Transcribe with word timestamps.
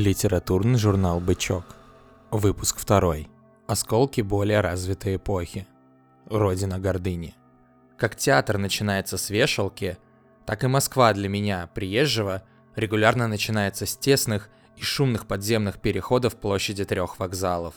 Литературный 0.00 0.78
журнал 0.78 1.20
«Бычок». 1.20 1.76
Выпуск 2.30 2.78
второй. 2.78 3.28
Осколки 3.66 4.22
более 4.22 4.62
развитой 4.62 5.16
эпохи. 5.16 5.66
Родина 6.24 6.78
гордыни. 6.78 7.34
Как 7.98 8.16
театр 8.16 8.56
начинается 8.56 9.18
с 9.18 9.28
вешалки, 9.28 9.98
так 10.46 10.64
и 10.64 10.68
Москва 10.68 11.12
для 11.12 11.28
меня, 11.28 11.68
приезжего, 11.74 12.42
регулярно 12.76 13.28
начинается 13.28 13.84
с 13.84 13.94
тесных 13.94 14.48
и 14.74 14.80
шумных 14.80 15.26
подземных 15.26 15.80
переходов 15.80 16.36
площади 16.36 16.86
трех 16.86 17.18
вокзалов. 17.18 17.74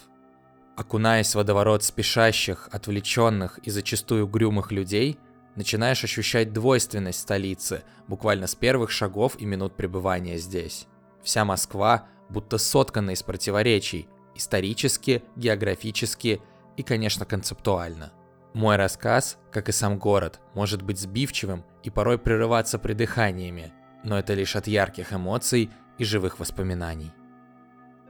Окунаясь 0.77 1.33
в 1.33 1.35
водоворот 1.35 1.83
спешащих, 1.83 2.69
отвлеченных 2.71 3.57
и 3.57 3.69
зачастую 3.69 4.27
грюмых 4.27 4.71
людей, 4.71 5.19
начинаешь 5.55 6.05
ощущать 6.05 6.53
двойственность 6.53 7.19
столицы 7.19 7.83
буквально 8.07 8.47
с 8.47 8.55
первых 8.55 8.91
шагов 8.91 9.35
и 9.39 9.45
минут 9.45 9.75
пребывания 9.75 10.37
здесь. 10.37 10.87
Вся 11.21 11.43
Москва 11.43 12.07
будто 12.29 12.57
соткана 12.57 13.11
из 13.11 13.23
противоречий, 13.23 14.07
исторически, 14.35 15.23
географически 15.35 16.41
и, 16.77 16.83
конечно, 16.83 17.25
концептуально. 17.25 18.11
Мой 18.53 18.75
рассказ, 18.75 19.37
как 19.51 19.69
и 19.69 19.71
сам 19.71 19.97
город, 19.97 20.39
может 20.53 20.81
быть 20.81 20.99
сбивчивым 20.99 21.65
и 21.83 21.89
порой 21.89 22.19
прерываться 22.19 22.77
придыханиями, 22.77 23.73
но 24.03 24.17
это 24.17 24.33
лишь 24.33 24.55
от 24.55 24.67
ярких 24.67 25.13
эмоций 25.13 25.71
и 25.97 26.03
живых 26.03 26.39
воспоминаний. 26.39 27.11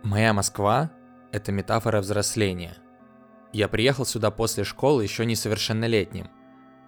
Моя 0.03 0.33
Москва– 0.33 0.91
это 1.31 1.51
метафора 1.51 2.01
взросления. 2.01 2.75
Я 3.53 3.67
приехал 3.67 4.05
сюда 4.05 4.31
после 4.31 4.63
школы 4.63 5.03
еще 5.03 5.25
несовершеннолетним, 5.25 6.29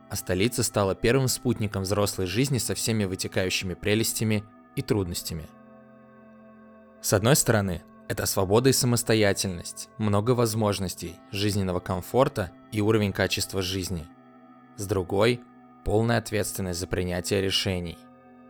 а 0.10 0.16
столица 0.16 0.64
стала 0.64 0.96
первым 0.96 1.28
спутником 1.28 1.84
взрослой 1.84 2.26
жизни 2.26 2.58
со 2.58 2.76
всеми 2.76 3.06
вытекающими 3.06 3.74
прелестями 3.74 4.44
и 4.76 4.82
трудностями– 4.82 5.48
с 7.06 7.14
одной 7.14 7.36
стороны, 7.36 7.84
это 8.08 8.26
свобода 8.26 8.70
и 8.70 8.74
самостоятельность, 8.74 9.90
много 10.00 10.32
возможностей, 10.32 11.18
жизненного 11.30 11.80
комфорта 11.80 12.50
и 12.72 12.82
уровень 12.82 13.14
качества 13.14 13.62
жизни. 13.62 14.08
С 14.76 14.88
другой– 14.88 15.42
полная 15.86 16.18
ответственность 16.18 16.80
за 16.80 16.88
принятие 16.88 17.44
решений. 17.44 18.00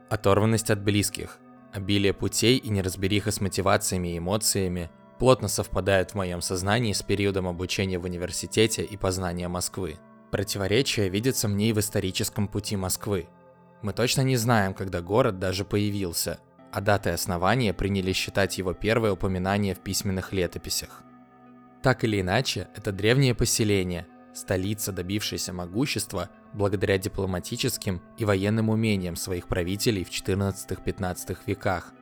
Оторванность 0.09 0.69
от 0.69 0.81
близких, 0.81 1.39
обилие 1.73 2.13
путей 2.13 2.55
и 2.55 2.69
неразбериха 2.69 3.31
с 3.31 3.41
мотивациями 3.41 4.13
и 4.13 4.19
эмоциями 4.19 4.89
плотно 5.19 5.49
совпадают 5.49 6.11
в 6.11 6.15
моем 6.15 6.39
сознании 6.39 6.93
с 6.93 7.03
периодом 7.03 7.49
обучения 7.49 7.99
в 7.99 8.05
университете 8.05 8.85
и 8.85 8.95
познания 8.95 9.49
Москвы. 9.49 9.97
Противоречие 10.31 11.09
видится 11.09 11.49
мне 11.49 11.71
и 11.71 11.73
в 11.73 11.79
историческом 11.81 12.47
пути 12.47 12.77
Москвы. 12.77 13.27
Мы 13.81 13.91
точно 13.91 14.21
не 14.21 14.37
знаем, 14.37 14.73
когда 14.73 15.01
город 15.01 15.39
даже 15.39 15.65
появился– 15.65 16.39
а 16.75 16.81
датой 16.81 17.13
основания 17.13 17.73
приняли 17.73 18.11
считать 18.11 18.57
его 18.57 18.73
первое 18.73 19.13
упоминание 19.13 19.73
в 19.73 19.79
письменных 19.79 20.33
летописях. 20.33 21.03
Так 21.81 22.03
или 22.03 22.19
иначе, 22.19 22.67
это 22.75 22.91
древнее 22.91 23.33
поселение, 23.33 24.07
столица, 24.33 24.91
добившаяся 24.91 25.53
могущества 25.53 26.29
благодаря 26.51 26.97
дипломатическим 26.97 28.01
и 28.17 28.25
военным 28.25 28.67
умениям 28.67 29.15
своих 29.15 29.47
правителей 29.47 30.03
в 30.03 30.09
14-15 30.09 31.37
веках. 31.45 31.93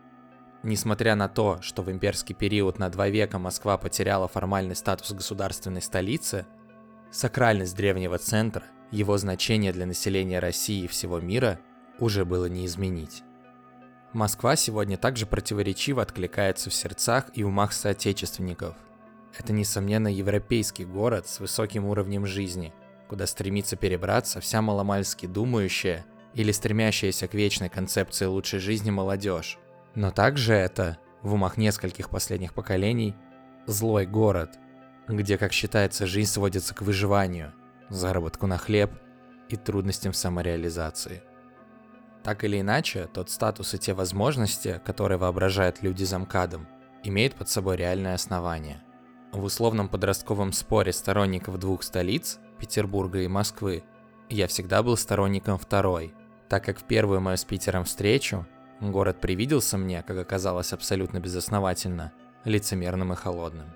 Несмотря 0.63 1.13
на 1.13 1.29
то, 1.29 1.59
что 1.61 1.83
в 1.83 1.91
имперский 1.91 2.33
период 2.33 2.79
на 2.79 2.89
два 2.89 3.09
века 3.09 3.37
Москва 3.37 3.77
потеряла 3.77 4.27
формальный 4.27 4.75
статус 4.75 5.11
государственной 5.11 5.83
столицы, 5.83 6.47
сакральность 7.11 7.75
древнего 7.75 8.17
центра, 8.17 8.63
его 8.89 9.19
значение 9.19 9.71
для 9.71 9.85
населения 9.85 10.39
России 10.39 10.85
и 10.85 10.87
всего 10.87 11.19
мира 11.19 11.59
уже 11.99 12.25
было 12.25 12.47
не 12.47 12.65
изменить. 12.65 13.21
Москва 14.13 14.55
сегодня 14.55 14.95
также 14.95 15.25
противоречиво 15.25 16.03
откликается 16.03 16.69
в 16.69 16.73
сердцах 16.75 17.25
и 17.33 17.43
умах 17.43 17.73
соотечественников. 17.73 18.75
Это, 19.35 19.53
несомненно, 19.53 20.07
европейский 20.07 20.85
город 20.85 21.27
с 21.27 21.39
высоким 21.39 21.85
уровнем 21.85 22.27
жизни, 22.27 22.75
куда 23.09 23.25
стремится 23.25 23.75
перебраться 23.75 24.39
вся 24.39 24.61
маломальски 24.61 25.25
думающая 25.25 26.05
или 26.35 26.51
стремящаяся 26.51 27.27
к 27.27 27.33
вечной 27.33 27.69
концепции 27.69 28.25
лучшей 28.25 28.59
жизни 28.59 28.91
молодежь. 28.91 29.57
Но 29.95 30.11
также 30.11 30.53
это, 30.53 30.99
в 31.23 31.33
умах 31.33 31.57
нескольких 31.57 32.11
последних 32.11 32.53
поколений, 32.53 33.15
злой 33.65 34.05
город, 34.05 34.59
где, 35.07 35.39
как 35.39 35.53
считается, 35.53 36.05
жизнь 36.05 36.31
сводится 36.31 36.75
к 36.75 36.83
выживанию, 36.83 37.51
заработку 37.89 38.45
на 38.45 38.59
хлеб 38.59 38.91
и 39.49 39.55
трудностям 39.55 40.11
в 40.11 40.17
самореализации– 40.17 41.23
так 42.23 42.43
или 42.43 42.61
иначе, 42.61 43.09
тот 43.13 43.29
статус 43.29 43.73
и 43.73 43.77
те 43.77 43.93
возможности, 43.93 44.81
которые 44.85 45.17
воображают 45.17 45.83
люди 45.83 46.03
за 46.03 46.19
МКАДом, 46.19 46.67
имеют 47.03 47.35
под 47.35 47.49
собой 47.49 47.77
реальное 47.77 48.15
основание. 48.15 48.81
В 49.31 49.43
условном 49.43 49.89
подростковом 49.89 50.53
споре 50.53 50.93
сторонников 50.93 51.59
двух 51.59 51.83
столиц, 51.83 52.39
Петербурга 52.59 53.19
и 53.19 53.27
Москвы, 53.27 53.83
я 54.29 54.47
всегда 54.47 54.83
был 54.83 54.95
сторонником 54.95 55.57
второй, 55.57 56.13
так 56.47 56.63
как 56.63 56.79
в 56.79 56.83
первую 56.83 57.19
мою 57.19 57.37
с 57.37 57.43
Питером 57.43 57.83
встречу 57.83 58.47
город 58.79 59.19
привиделся 59.21 59.77
мне, 59.77 60.03
как 60.03 60.17
оказалось 60.17 60.73
абсолютно 60.73 61.19
безосновательно, 61.19 62.13
лицемерным 62.45 63.13
и 63.13 63.15
холодным. 63.15 63.73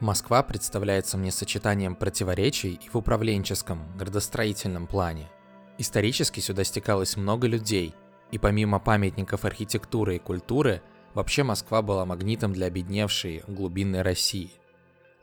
Москва 0.00 0.42
представляется 0.42 1.16
мне 1.16 1.30
сочетанием 1.30 1.94
противоречий 1.94 2.74
и 2.74 2.88
в 2.88 2.96
управленческом, 2.96 3.96
градостроительном 3.96 4.86
плане. 4.86 5.30
Исторически 5.78 6.40
сюда 6.40 6.64
стекалось 6.64 7.16
много 7.16 7.46
людей, 7.46 7.94
и 8.30 8.38
помимо 8.38 8.78
памятников 8.78 9.44
архитектуры 9.44 10.16
и 10.16 10.18
культуры, 10.18 10.82
вообще 11.12 11.42
Москва 11.42 11.82
была 11.82 12.06
магнитом 12.06 12.52
для 12.52 12.66
обедневшей 12.66 13.42
глубинной 13.46 14.02
России. 14.02 14.50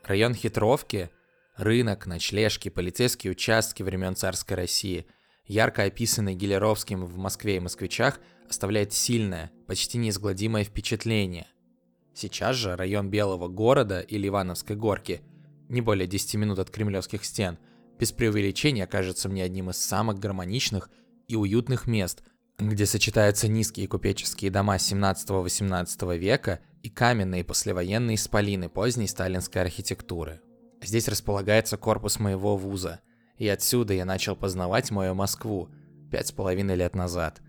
Район 0.03 0.35
Хитровки, 0.35 1.09
рынок, 1.55 2.05
ночлежки, 2.05 2.69
полицейские 2.69 3.31
участки 3.31 3.81
времен 3.81 4.15
царской 4.15 4.55
России, 4.55 5.07
ярко 5.47 5.83
описанный 5.83 6.35
Гелеровским 6.35 7.03
в 7.03 7.17
Москве 7.17 7.57
и 7.57 7.59
москвичах, 7.59 8.19
оставляет 8.47 8.93
сильное, 8.93 9.51
почти 9.65 9.97
неизгладимое 9.97 10.63
впечатление. 10.63 11.47
Сейчас 12.13 12.55
же 12.57 12.75
район 12.75 13.09
Белого 13.09 13.47
города 13.47 14.01
или 14.01 14.27
Ивановской 14.27 14.75
горки, 14.75 15.21
не 15.67 15.81
более 15.81 16.05
10 16.05 16.35
минут 16.35 16.59
от 16.59 16.69
кремлевских 16.69 17.25
стен– 17.25 17.57
без 17.99 18.11
преувеличения 18.11 18.87
кажется 18.87 19.29
мне 19.29 19.43
одним 19.43 19.69
из 19.69 19.77
самых 19.77 20.19
гармоничных 20.19 20.89
и 21.27 21.35
уютных 21.35 21.87
мест, 21.87 22.23
где 22.57 22.85
сочетаются 22.85 23.47
низкие 23.47 23.87
купеческие 23.87 24.51
дома 24.51 24.75
17-18 24.75 26.17
века 26.17 26.59
и 26.81 26.89
каменные 26.89 27.43
послевоенные 27.43 28.15
исполины 28.15 28.69
поздней 28.69 29.07
сталинской 29.07 29.61
архитектуры. 29.61 30.41
Здесь 30.81 31.07
располагается 31.07 31.77
корпус 31.77 32.19
моего 32.19 32.57
вуза, 32.57 32.99
и 33.37 33.47
отсюда 33.47 33.93
я 33.93 34.05
начал 34.05 34.35
познавать 34.35 34.91
мою 34.91 35.15
Москву 35.15 35.69
пять 36.11 36.27
с 36.27 36.31
половиной 36.31 36.75
лет 36.75 36.95
назад. 36.95 37.41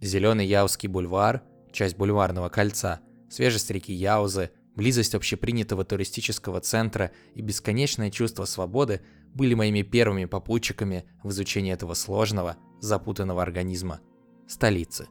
Зеленый 0.00 0.46
Яузский 0.46 0.88
бульвар, 0.88 1.42
часть 1.70 1.96
бульварного 1.96 2.48
кольца, 2.48 3.00
свежесть 3.30 3.70
реки 3.70 3.92
Яузы, 3.92 4.50
близость 4.74 5.14
общепринятого 5.14 5.84
туристического 5.84 6.60
центра 6.60 7.12
и 7.34 7.42
бесконечное 7.42 8.10
чувство 8.10 8.44
свободы 8.44 9.00
были 9.34 9.54
моими 9.54 9.82
первыми 9.82 10.26
попутчиками 10.26 11.04
в 11.22 11.30
изучении 11.30 11.72
этого 11.72 11.94
сложного, 11.94 12.56
запутанного 12.80 13.42
организма– 13.42 14.00
столицы. 14.46 15.08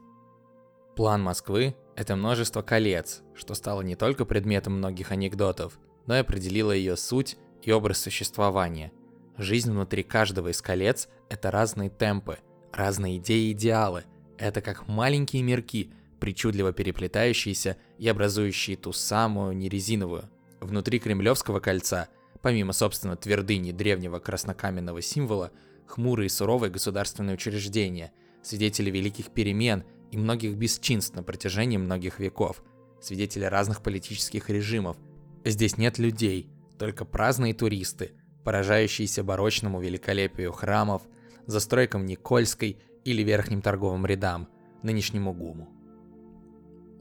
План 0.96 1.22
Москвы– 1.22 1.74
это 1.96 2.16
множество 2.16 2.62
колец, 2.62 3.22
что 3.34 3.54
стало 3.54 3.82
не 3.82 3.96
только 3.96 4.24
предметом 4.24 4.74
многих 4.74 5.10
анекдотов, 5.10 5.78
но 6.06 6.16
и 6.16 6.20
определило 6.20 6.72
ее 6.72 6.96
суть 6.96 7.36
и 7.62 7.72
образ 7.72 7.98
существования. 7.98 8.92
Жизнь 9.38 9.70
внутри 9.70 10.02
каждого 10.02 10.48
из 10.48 10.60
колец– 10.60 11.08
это 11.30 11.50
разные 11.50 11.88
темпы, 11.88 12.38
разные 12.72 13.16
идеи 13.16 13.48
и 13.48 13.52
идеалы. 13.52 14.04
Это 14.36 14.60
как 14.60 14.88
маленькие 14.88 15.42
мирки, 15.42 15.92
причудливо 16.22 16.72
переплетающиеся 16.72 17.76
и 17.98 18.08
образующие 18.08 18.78
ту 18.78 18.92
самую 18.92 19.56
нерезиновую. 19.56 20.30
Внутри 20.60 21.00
Кремлевского 21.00 21.60
кольца– 21.60 22.08
Помимо, 22.42 22.72
собственно, 22.72 23.16
твердыни 23.16 23.70
древнего 23.70 24.18
краснокаменного 24.18 25.00
символа, 25.00 25.52
хмурые 25.86 26.26
и 26.26 26.28
суровые 26.28 26.70
государственные 26.70 27.34
учреждения, 27.34 28.12
свидетели 28.42 28.90
великих 28.90 29.30
перемен 29.30 29.84
и 30.10 30.18
многих 30.18 30.56
бесчинств 30.56 31.14
на 31.14 31.22
протяжении 31.22 31.76
многих 31.76 32.18
веков, 32.18 32.62
свидетели 33.00 33.44
разных 33.44 33.82
политических 33.82 34.50
режимов. 34.50 34.96
Здесь 35.44 35.78
нет 35.78 35.98
людей, 35.98 36.50
только 36.78 37.04
праздные 37.04 37.54
туристы, 37.54 38.12
поражающиеся 38.44 39.22
барочному 39.22 39.80
великолепию 39.80 40.52
храмов, 40.52 41.02
застройкам 41.46 42.06
Никольской 42.06 42.78
или 43.04 43.22
верхним 43.22 43.62
торговым 43.62 44.04
рядам, 44.04 44.48
нынешнему 44.82 45.32
ГУМу. 45.32 45.81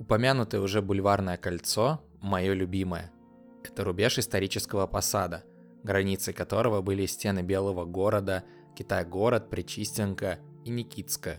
Упомянутое 0.01 0.61
уже 0.61 0.81
бульварное 0.81 1.37
кольцо– 1.37 2.01
мое 2.21 2.53
любимое– 2.53 3.11
это 3.63 3.83
рубеж 3.83 4.17
исторического 4.17 4.87
посада, 4.87 5.43
границей 5.83 6.33
которого 6.33 6.81
были 6.81 7.05
стены 7.05 7.43
Белого 7.43 7.85
города, 7.85 8.43
Китай-город, 8.75 9.51
Причистенко 9.51 10.39
и 10.65 10.71
Никитска. 10.71 11.37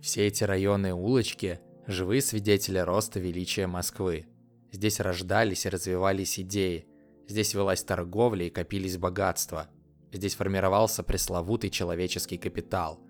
Все 0.00 0.28
эти 0.28 0.44
районы 0.44 0.90
и 0.90 0.92
улочки 0.92 1.58
живые 1.88 2.22
свидетели 2.22 2.78
роста 2.78 3.18
величия 3.18 3.66
Москвы. 3.66 4.26
Здесь 4.70 5.00
рождались 5.00 5.66
и 5.66 5.68
развивались 5.68 6.38
идеи. 6.38 6.86
Здесь 7.26 7.54
велась 7.54 7.82
торговля 7.82 8.46
и 8.46 8.50
копились 8.50 8.98
богатства. 8.98 9.66
Здесь 10.12 10.36
формировался 10.36 11.02
пресловутый 11.02 11.70
человеческий 11.70 12.38
капитал. 12.38 13.00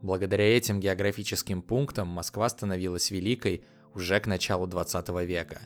Благодаря 0.00 0.56
этим 0.56 0.80
географическим 0.80 1.60
пунктам 1.60 2.08
Москва 2.08 2.48
становилась 2.48 3.10
великой 3.10 3.66
уже 3.94 4.20
к 4.20 4.26
началу 4.26 4.66
20 4.66 5.08
века. 5.26 5.60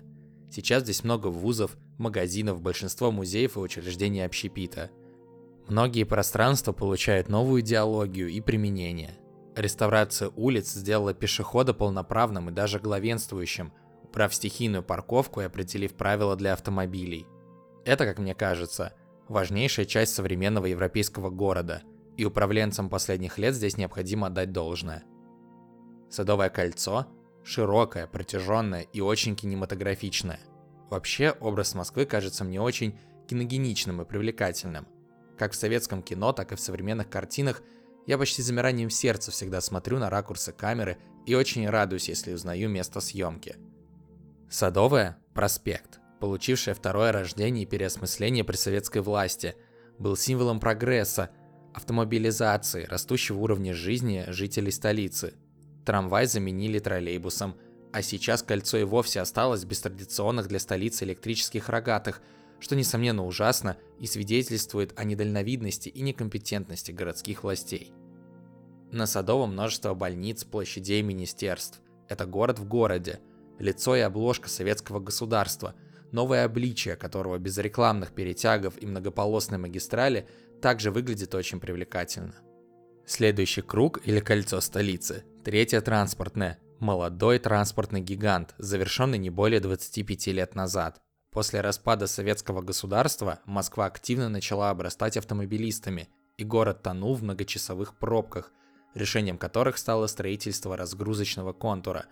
Сейчас 0.50 0.82
здесь 0.82 1.02
много 1.02 1.28
вузов, 1.28 1.76
магазинов, 1.98 2.60
большинство 2.60 3.10
музеев 3.10 3.56
и 3.56 3.60
учреждений 3.60 4.24
общепита. 4.24 4.90
Многие 5.68 6.04
пространства 6.04 6.72
получают 6.72 7.28
новую 7.28 7.62
идеологию 7.62 8.28
и 8.28 8.40
применение. 8.40 9.18
Реставрация 9.56 10.30
улиц 10.36 10.72
сделала 10.72 11.14
пешехода 11.14 11.72
полноправным 11.72 12.50
и 12.50 12.52
даже 12.52 12.80
главенствующим, 12.80 13.72
убрав 14.02 14.34
стихийную 14.34 14.82
парковку 14.82 15.40
и 15.40 15.44
определив 15.44 15.94
правила 15.94 16.36
для 16.36 16.52
автомобилей. 16.52 17.26
Это, 17.84 18.04
как 18.04 18.18
мне 18.18 18.34
кажется, 18.34 18.92
важнейшая 19.28 19.86
часть 19.86 20.14
современного 20.14 20.66
европейского 20.66 21.30
города, 21.30 21.82
и 22.16 22.24
управленцам 22.24 22.90
последних 22.90 23.38
лет 23.38 23.54
здесь 23.54 23.78
необходимо 23.78 24.26
отдать 24.26 24.52
должное. 24.52 25.04
Садовое 26.10 26.50
кольцо– 26.50 27.06
широкое, 27.44 28.06
протяженное 28.06 28.82
и 28.82 29.00
очень 29.00 29.36
кинематографичное. 29.36 30.40
Вообще, 30.90 31.30
образ 31.40 31.74
Москвы 31.74 32.04
кажется 32.04 32.44
мне 32.44 32.60
очень 32.60 32.98
киногеничным 33.28 34.02
и 34.02 34.04
привлекательным. 34.04 34.86
Как 35.38 35.52
в 35.52 35.56
советском 35.56 36.02
кино, 36.02 36.32
так 36.32 36.52
и 36.52 36.56
в 36.56 36.60
современных 36.60 37.08
картинах– 37.08 37.62
я 38.06 38.18
почти 38.18 38.42
замиранием 38.42 38.90
сердца 38.90 39.30
всегда 39.30 39.60
смотрю 39.60 39.98
на 39.98 40.10
ракурсы 40.10 40.52
камеры 40.52 40.98
и 41.24 41.34
очень 41.34 41.68
радуюсь, 41.68 42.08
если 42.08 42.32
узнаю 42.32 42.68
место 42.68 43.00
съемки. 43.00 43.56
Садовая– 44.50 45.18
проспект, 45.34 46.00
получившая 46.20 46.74
второе 46.74 47.12
рождение 47.12 47.64
и 47.64 47.66
переосмысление 47.66 48.44
при 48.44 48.56
советской 48.56 49.02
власти, 49.02 49.54
был 49.98 50.16
символом 50.16 50.58
прогресса, 50.58 51.30
автомобилизации, 51.74 52.84
растущего 52.84 53.38
уровня 53.38 53.72
жизни 53.72 54.24
жителей 54.28 54.72
столицы. 54.72 55.34
Трамвай 55.84 56.26
заменили 56.26 56.78
троллейбусом, 56.78 57.56
а 57.92 58.02
сейчас 58.02 58.42
кольцо 58.42 58.78
и 58.78 58.84
вовсе 58.84 59.20
осталось 59.20 59.64
без 59.64 59.80
традиционных 59.80 60.48
для 60.48 60.58
столицы 60.58 61.04
электрических 61.04 61.68
рогатых– 61.68 62.20
что, 62.62 62.76
несомненно, 62.76 63.26
ужасно 63.26 63.76
и 63.98 64.06
свидетельствует 64.06 64.92
о 64.96 65.02
недальновидности 65.02 65.88
и 65.88 66.00
некомпетентности 66.00 66.92
городских 66.92 67.42
властей. 67.42 67.92
На 68.92 69.06
Садовом 69.06 69.52
множество 69.52 69.94
больниц, 69.94 70.44
площадей, 70.44 71.02
министерств. 71.02 71.80
Это 72.08 72.24
город 72.24 72.60
в 72.60 72.64
городе, 72.68 73.18
лицо 73.58 73.96
и 73.96 74.00
обложка 74.00 74.48
советского 74.48 75.00
государства, 75.00 75.74
новое 76.12 76.44
обличие 76.44 76.94
которого 76.94 77.36
без 77.38 77.58
рекламных 77.58 78.12
перетягов 78.12 78.80
и 78.80 78.86
многополосной 78.86 79.58
магистрали 79.58 80.28
также 80.60 80.92
выглядит 80.92 81.34
очень 81.34 81.58
привлекательно. 81.58 82.34
Следующий 83.06 83.62
круг 83.62 84.00
или 84.04 84.20
кольцо 84.20 84.60
столицы, 84.60 85.24
третье 85.44 85.80
транспортное, 85.80 86.58
молодой 86.78 87.38
транспортный 87.38 88.00
гигант, 88.00 88.54
завершенный 88.58 89.18
не 89.18 89.30
более 89.30 89.60
25 89.60 90.26
лет 90.28 90.54
назад– 90.54 91.00
После 91.32 91.62
распада 91.62 92.06
советского 92.06 92.60
государства 92.60 93.40
Москва 93.46 93.86
активно 93.86 94.28
начала 94.28 94.68
обрастать 94.68 95.16
автомобилистами, 95.16 96.10
и 96.36 96.44
город 96.44 96.82
тонул 96.82 97.14
в 97.14 97.22
многочасовых 97.22 97.96
пробках, 97.96 98.52
решением 98.94 99.38
которых 99.38 99.78
стало 99.78 100.08
строительство 100.08 100.76
разгрузочного 100.76 101.54
контура, 101.54 102.04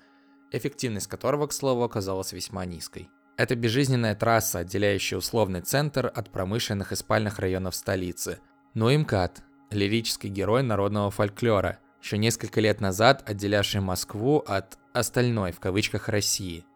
эффективность 0.52 1.06
которого, 1.06 1.48
к 1.48 1.52
слову, 1.52 1.84
оказалась 1.84 2.32
весьма 2.32 2.64
низкой. 2.64 3.10
Это 3.36 3.56
безжизненная 3.56 4.14
трасса, 4.14 4.60
отделяющая 4.60 5.18
условный 5.18 5.60
центр 5.60 6.10
от 6.14 6.30
промышленных 6.30 6.92
и 6.92 6.96
спальных 6.96 7.38
районов 7.38 7.74
столицы. 7.74 8.38
Ну 8.72 8.90
МКАД– 8.90 9.42
лирический 9.70 10.30
герой 10.30 10.62
народного 10.62 11.10
фольклора, 11.10 11.78
еще 12.02 12.18
несколько 12.18 12.60
лет 12.60 12.80
назад 12.80 13.22
отделявший 13.28 13.80
Москву 13.80 14.38
от 14.46 14.78
«остальной» 14.92 15.52
в 15.52 15.60
кавычках 15.60 16.08
России– 16.08 16.64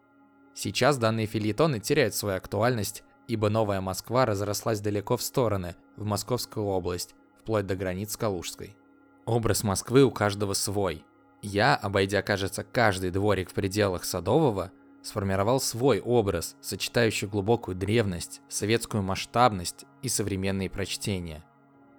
Сейчас 0.57 0.97
данные 0.97 1.25
филитоны 1.25 1.81
теряют 1.81 2.15
свою 2.15 2.37
актуальность, 2.37 3.03
ибо 3.27 3.49
Новая 3.49 3.81
Москва 3.81 4.25
разрослась 4.25 4.79
далеко 4.79 5.17
в 5.17 5.21
стороны, 5.21 5.75
в 5.97 6.05
Московскую 6.05 6.65
область, 6.65 7.13
вплоть 7.41 7.67
до 7.67 7.75
границ 7.75 8.15
Калужской. 8.15 8.77
Образ 9.25 9.65
Москвы 9.65 10.05
у 10.05 10.11
каждого 10.11 10.53
свой. 10.53 11.03
Я, 11.41 11.75
обойдя, 11.75 12.21
кажется, 12.21 12.63
каждый 12.63 13.11
дворик 13.11 13.49
в 13.49 13.53
пределах 13.53 14.05
Садового, 14.05 14.71
сформировал 15.03 15.59
свой 15.59 15.99
образ, 15.99 16.55
сочетающий 16.61 17.27
глубокую 17.27 17.75
древность, 17.75 18.41
советскую 18.47 19.03
масштабность 19.03 19.83
и 20.03 20.07
современные 20.07 20.69
прочтения. 20.69 21.43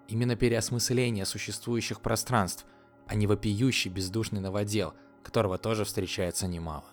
Именно 0.09 0.35
переосмысление 0.35 1.27
существующих 1.27 2.01
пространств, 2.01 2.65
а 3.07 3.15
не 3.15 3.27
вопиющий 3.27 3.91
бездушный 3.91 4.41
новодел, 4.41 4.95
которого 5.23 5.59
тоже 5.59 5.85
встречается 5.85 6.47
немало. 6.47 6.85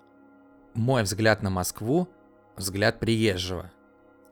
Мой 0.74 1.04
взгляд 1.04 1.44
на 1.44 1.50
Москву– 1.50 2.10
взгляд 2.56 3.00
приезжего. 3.00 3.72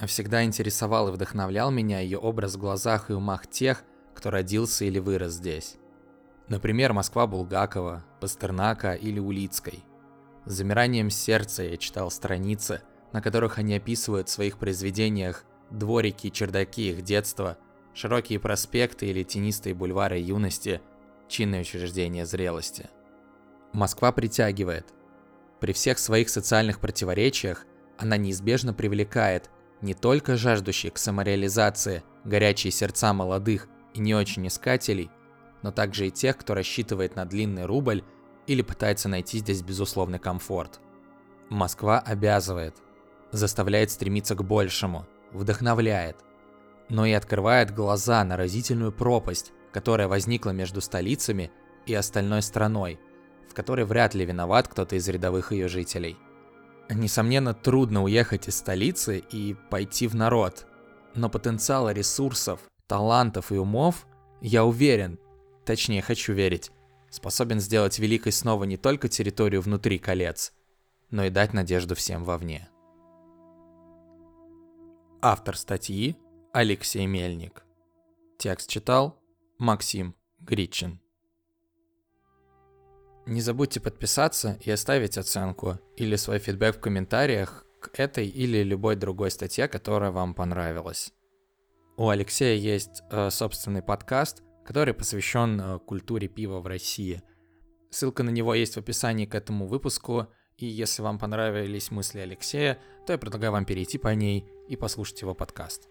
Всегда 0.06 0.44
интересовал 0.44 1.10
и 1.10 1.12
вдохновлял 1.12 1.70
меня 1.70 2.00
ее 2.00 2.18
образ 2.18 2.56
в 2.56 2.60
глазах 2.60 3.10
и 3.10 3.14
умах 3.14 3.48
тех, 3.48 3.84
кто 4.16 4.32
родился 4.32 4.86
или 4.86 5.00
вырос 5.00 5.34
здесь. 5.34 5.78
Например, 6.48 6.94
Москва 6.94 7.28
Булгакова, 7.28 8.04
Пастернака 8.20 8.94
или 8.94 9.20
Улицкой. 9.20 9.84
С 10.46 10.54
замиранием 10.54 11.10
сердца 11.10 11.64
я 11.64 11.78
читал 11.78 12.10
страницы, 12.10 12.82
на 13.12 13.22
которых 13.22 13.60
они 13.60 13.76
описывают 13.76 14.28
в 14.28 14.32
своих 14.32 14.58
произведениях 14.58 15.46
дворики 15.70 16.28
и 16.28 16.32
чердаки 16.32 16.90
их 16.90 17.04
детства, 17.04 17.58
широкие 17.94 18.40
проспекты 18.40 19.06
или 19.06 19.24
тенистые 19.24 19.76
бульвары 19.76 20.18
юности, 20.18 20.82
чинные 21.32 21.62
учреждения 21.62 22.26
зрелости. 22.26 22.90
Москва 23.74 24.12
притягивает– 24.12 24.86
при 25.62 25.74
всех 25.74 26.00
своих 26.00 26.30
социальных 26.30 26.80
противоречиях 26.80 27.68
она 28.00 28.18
неизбежно 28.18 28.74
привлекает 28.74 29.52
не 29.82 29.94
только 29.94 30.36
жаждущих 30.36 30.94
к 30.94 30.98
самореализации 30.98 32.04
горячие 32.26 32.72
сердца 32.72 33.14
молодых 33.14 33.68
и 33.94 34.00
не 34.00 34.16
очень 34.16 34.48
искателей, 34.48 35.12
но 35.62 35.72
также 35.72 36.08
и 36.08 36.12
тех, 36.12 36.36
кто 36.38 36.56
рассчитывает 36.56 37.16
на 37.16 37.26
длинный 37.26 37.66
рубль 37.66 38.04
или 38.48 38.64
пытается 38.64 39.08
найти 39.08 39.38
здесь 39.38 39.62
безусловный 39.62 40.18
комфорт. 40.18 40.80
Москва 41.50 42.00
обязывает, 42.00 42.76
заставляет 43.32 43.92
стремиться 43.92 44.34
к 44.34 44.44
большему, 44.44 45.06
вдохновляет, 45.32 46.18
но 46.90 47.06
и 47.06 47.12
открывает 47.12 47.72
глаза 47.72 48.24
на 48.24 48.36
разительную 48.36 48.92
пропасть, 48.92 49.54
которая 49.72 50.08
возникла 50.08 50.52
между 50.52 50.82
столицами 50.82 51.52
и 51.86 51.94
остальной 51.94 52.42
страной– 52.42 53.00
в 53.52 53.54
которой 53.54 53.86
вряд 53.86 54.16
ли 54.16 54.26
виноват 54.26 54.70
кто-то 54.70 54.96
из 54.96 55.08
рядовых 55.10 55.52
ее 55.52 55.68
жителей. 55.68 56.18
Несомненно, 56.90 57.54
трудно 57.54 58.02
уехать 58.04 58.48
из 58.48 58.58
столицы 58.58 59.20
и 59.20 59.56
пойти 59.70 60.08
в 60.08 60.16
народ, 60.16 60.66
но 61.16 61.30
потенциала 61.30 61.92
ресурсов, 61.92 62.62
талантов 62.88 63.52
и 63.52 63.56
умов, 63.56 64.08
я 64.40 64.64
уверен, 64.66 65.20
точнее 65.66 66.02
хочу 66.02 66.34
верить, 66.34 66.72
способен 67.10 67.60
сделать 67.60 68.00
великой 68.00 68.32
снова 68.32 68.64
не 68.64 68.78
только 68.78 69.10
территорию 69.10 69.62
внутри 69.62 70.00
колец, 70.00 70.54
но 71.10 71.26
и 71.26 71.30
дать 71.30 71.54
надежду 71.54 71.94
всем 71.94 72.24
вовне. 72.24 72.70
Автор 75.22 75.58
статьи 75.58 76.16
Алексей 76.54 77.06
Мельник. 77.06 77.64
Текст 78.38 78.70
читал 78.70 79.21
Максим 79.62 80.16
Гричин. 80.40 81.00
Не 83.28 83.42
забудьте 83.42 83.80
подписаться 83.80 84.58
и 84.60 84.72
оставить 84.72 85.20
оценку 85.20 85.78
или 85.98 86.16
свой 86.16 86.40
фидбэк 86.40 86.78
в 86.78 86.80
комментариях 86.80 87.64
к 87.80 88.00
этой 88.00 88.28
или 88.28 88.64
любой 88.64 88.96
другой 88.96 89.30
статье, 89.30 89.68
которая 89.68 90.10
вам 90.10 90.34
понравилась. 90.34 91.14
У 91.96 92.10
Алексея 92.10 92.56
есть 92.56 93.04
э, 93.12 93.30
собственный 93.30 93.84
подкаст, 93.84 94.42
который 94.66 94.96
посвящен 94.96 95.62
э, 95.62 95.78
культуре 95.78 96.28
пива 96.28 96.60
в 96.60 96.66
России. 96.66 97.22
Ссылка 97.92 98.24
на 98.24 98.32
него 98.32 98.56
есть 98.56 98.74
в 98.74 98.80
описании 98.80 99.28
к 99.28 99.36
этому 99.36 99.68
выпуску, 99.68 100.26
и 100.58 100.66
если 100.66 101.04
вам 101.04 101.20
понравились 101.20 101.92
мысли 101.92 102.20
Алексея, 102.20 102.80
то 103.06 103.14
я 103.14 103.20
предлагаю 103.20 103.52
вам 103.52 103.66
перейти 103.66 104.00
по 104.00 104.08
ней 104.08 104.50
и 104.70 104.76
послушать 104.76 105.22
его 105.22 105.36
подкаст. 105.36 105.91